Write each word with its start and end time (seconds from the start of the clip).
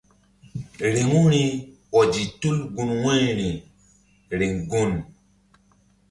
Riŋu 0.93 1.21
ri 1.33 1.43
ɔzi 1.99 2.23
tul 2.39 2.57
gun 2.75 2.89
wu̧yri 3.03 3.49
riŋ 4.39 4.53
gun. 4.69 4.91